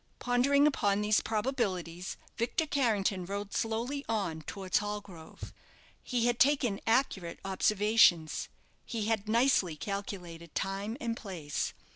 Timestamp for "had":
6.25-6.39, 9.05-9.29